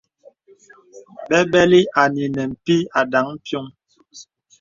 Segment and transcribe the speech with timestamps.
[1.29, 3.65] Bɛbɛlì à nə̄ nə̀ pìì à dāŋ piɔŋ.